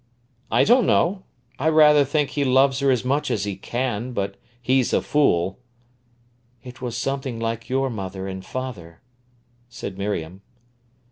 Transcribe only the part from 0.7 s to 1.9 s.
know. I